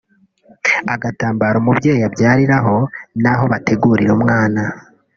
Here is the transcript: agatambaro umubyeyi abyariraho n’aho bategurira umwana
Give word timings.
agatambaro 0.93 1.55
umubyeyi 1.59 2.01
abyariraho 2.09 2.75
n’aho 3.21 3.43
bategurira 3.51 4.11
umwana 4.17 4.61